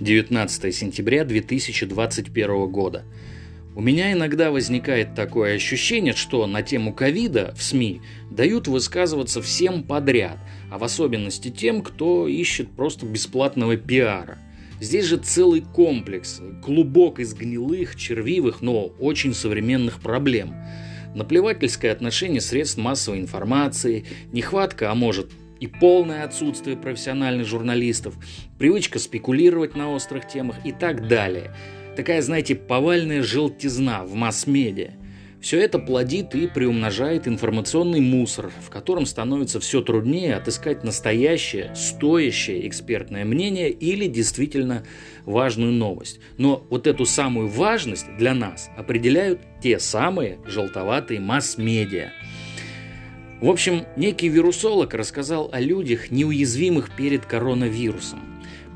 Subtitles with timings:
[0.00, 3.04] 19 сентября 2021 года.
[3.74, 9.84] У меня иногда возникает такое ощущение, что на тему ковида в СМИ дают высказываться всем
[9.84, 10.38] подряд,
[10.70, 14.38] а в особенности тем, кто ищет просто бесплатного пиара.
[14.80, 20.54] Здесь же целый комплекс, клубок из гнилых, червивых, но очень современных проблем.
[21.14, 25.30] Наплевательское отношение средств массовой информации, нехватка, а может
[25.60, 28.14] и полное отсутствие профессиональных журналистов,
[28.58, 31.54] привычка спекулировать на острых темах и так далее.
[31.96, 34.92] Такая, знаете, повальная желтизна в масс-медиа.
[35.40, 42.66] Все это плодит и приумножает информационный мусор, в котором становится все труднее отыскать настоящее, стоящее
[42.66, 44.82] экспертное мнение или действительно
[45.24, 46.20] важную новость.
[46.36, 52.10] Но вот эту самую важность для нас определяют те самые желтоватые масс-медиа.
[53.40, 58.20] В общем, некий вирусолог рассказал о людях, неуязвимых перед коронавирусом.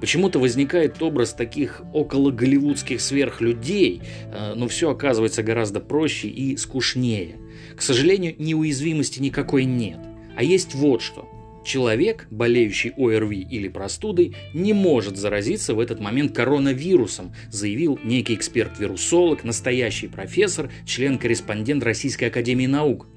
[0.00, 7.36] Почему-то возникает образ таких около голливудских сверхлюдей, э, но все оказывается гораздо проще и скучнее.
[7.76, 9.98] К сожалению, неуязвимости никакой нет.
[10.36, 11.28] А есть вот что.
[11.64, 19.44] Человек, болеющий ОРВИ или простудой, не может заразиться в этот момент коронавирусом, заявил некий эксперт-вирусолог,
[19.44, 23.08] настоящий профессор, член-корреспондент Российской Академии Наук.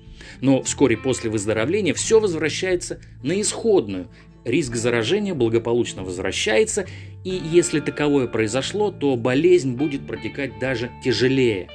[0.41, 4.07] Но вскоре после выздоровления все возвращается на исходную.
[4.45, 6.85] Риск заражения благополучно возвращается,
[7.23, 11.69] и если таковое произошло, то болезнь будет протекать даже тяжелее.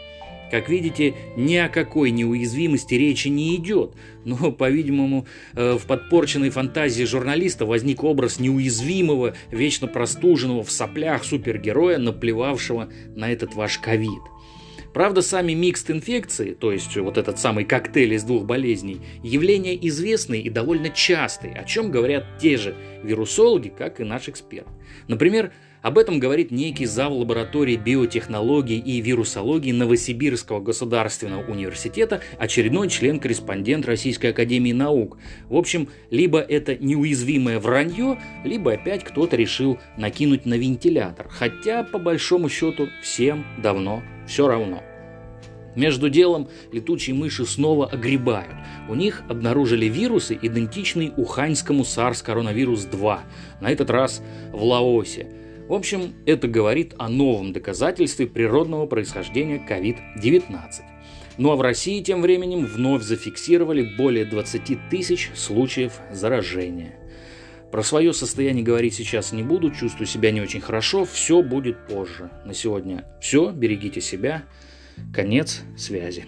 [0.50, 7.04] Как видите, ни о какой неуязвимости речи не идет, но, по-видимому, э, в подпорченной фантазии
[7.04, 14.22] журналиста возник образ неуязвимого, вечно простуженного в соплях супергероя, наплевавшего на этот ваш ковид.
[14.94, 20.40] Правда, сами микст инфекции, то есть вот этот самый коктейль из двух болезней, явление известные
[20.40, 24.68] и довольно частые, о чем говорят те же вирусологи, как и наш эксперт.
[25.08, 27.12] Например, об этом говорит некий зав.
[27.12, 35.18] лаборатории биотехнологии и вирусологии Новосибирского государственного университета, очередной член-корреспондент Российской Академии Наук.
[35.48, 41.28] В общем, либо это неуязвимое вранье, либо опять кто-то решил накинуть на вентилятор.
[41.28, 44.82] Хотя, по большому счету, всем давно все равно.
[45.76, 48.54] Между делом летучие мыши снова огребают.
[48.88, 53.24] У них обнаружили вирусы, идентичные уханьскому SARS коронавирус 2,
[53.60, 55.28] на этот раз в Лаосе.
[55.68, 60.58] В общем, это говорит о новом доказательстве природного происхождения COVID-19.
[61.36, 66.94] Ну а в России тем временем вновь зафиксировали более 20 тысяч случаев заражения.
[67.72, 72.30] Про свое состояние говорить сейчас не буду, чувствую себя не очень хорошо, все будет позже.
[72.44, 74.44] На сегодня все, берегите себя.
[75.12, 76.26] Конец связи.